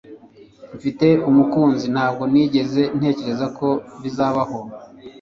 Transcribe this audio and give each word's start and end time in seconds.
Mfite 0.77 1.07
umukunzi 1.29 1.85
Ntabwo 1.95 2.23
nigeze 2.31 2.81
ntekereza 2.97 3.45
ko 3.57 3.67
bizabaho 4.01 4.59